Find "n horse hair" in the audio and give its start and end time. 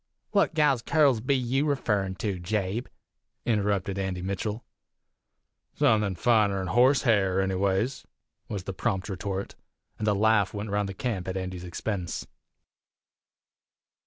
6.59-7.39